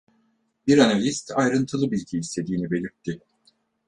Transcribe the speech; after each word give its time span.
Bir 0.67 0.77
analist, 0.77 1.31
ayrıntılı 1.35 1.91
bilgi 1.91 2.17
istediğini 2.17 2.71
belirtti. 2.71 3.19